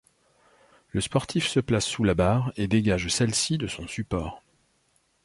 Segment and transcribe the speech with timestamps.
[0.89, 4.41] Le sportif se place sous la barre et dégage celle-ci de son support.